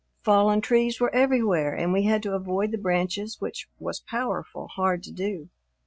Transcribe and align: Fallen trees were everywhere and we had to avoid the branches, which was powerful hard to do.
Fallen 0.23 0.61
trees 0.61 0.99
were 0.99 1.13
everywhere 1.13 1.75
and 1.75 1.93
we 1.93 2.05
had 2.05 2.23
to 2.23 2.33
avoid 2.33 2.71
the 2.71 2.79
branches, 2.79 3.39
which 3.39 3.69
was 3.77 3.99
powerful 3.99 4.67
hard 4.69 5.03
to 5.03 5.11
do. 5.11 5.49